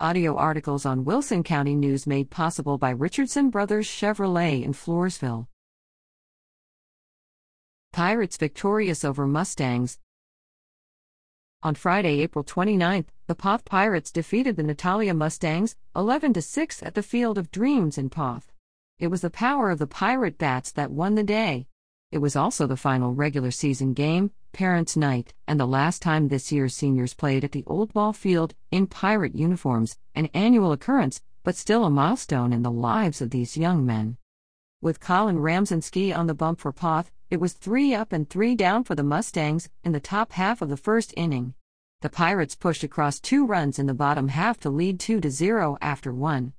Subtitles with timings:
[0.00, 5.46] Audio articles on Wilson County News made possible by Richardson Brothers Chevrolet in Floresville.
[7.92, 10.00] Pirates victorious over Mustangs.
[11.62, 17.02] On Friday, April 29th, the Poth Pirates defeated the Natalia Mustangs 11 6 at the
[17.02, 18.52] Field of Dreams in Poth.
[18.98, 21.68] It was the power of the Pirate Bats that won the day.
[22.14, 26.52] It was also the final regular season game, Parents' Night, and the last time this
[26.52, 31.56] year's seniors played at the Old Ball Field in pirate uniforms, an annual occurrence, but
[31.56, 34.16] still a milestone in the lives of these young men.
[34.80, 38.84] With Colin Ramzinski on the bump for Poth, it was three up and three down
[38.84, 41.54] for the Mustangs in the top half of the first inning.
[42.00, 45.78] The Pirates pushed across two runs in the bottom half to lead 2 to 0
[45.80, 46.52] after one.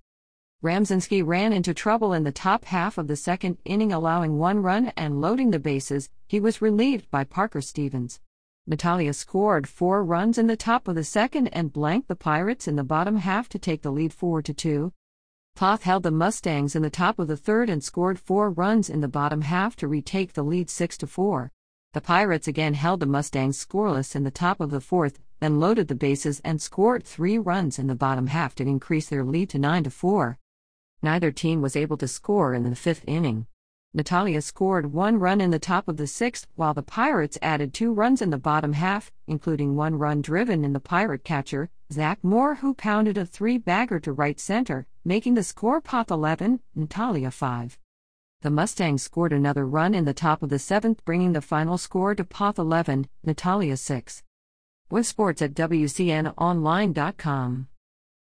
[0.66, 4.92] Ramzinski ran into trouble in the top half of the second inning, allowing one run
[4.98, 6.10] and loading the bases.
[6.26, 8.20] He was relieved by Parker Stevens.
[8.66, 12.78] Natalia scored four runs in the top of the second and blanked the Pirates in
[12.78, 14.92] the bottom half to take the lead 4 2.
[15.56, 19.02] Poth held the Mustangs in the top of the third and scored four runs in
[19.02, 21.52] the bottom half to retake the lead 6 to 4.
[21.94, 25.90] The Pirates again held the Mustangs scoreless in the top of the fourth, then loaded
[25.90, 29.60] the bases and scored three runs in the bottom half to increase their lead to
[29.60, 30.40] 9 to 4.
[31.06, 33.46] Neither team was able to score in the fifth inning.
[33.94, 37.94] Natalia scored one run in the top of the sixth, while the Pirates added two
[37.94, 42.56] runs in the bottom half, including one run driven in the Pirate catcher, Zach Moore,
[42.56, 47.78] who pounded a three bagger to right center, making the score Poth 11, Natalia 5.
[48.42, 52.16] The Mustangs scored another run in the top of the seventh, bringing the final score
[52.16, 54.24] to Poth 11, Natalia 6.
[54.90, 57.68] With sports at WCNOnline.com.